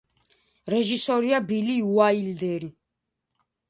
რეჟისორია 0.75 1.43
ბილი 1.53 1.79
უაილდერი. 1.93 2.75